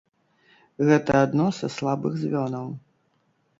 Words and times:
Гэта 0.87 1.11
адно 1.25 1.47
са 1.59 1.71
слабых 1.77 2.19
звёнаў. 2.25 2.67